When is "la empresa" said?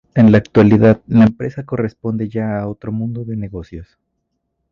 1.05-1.61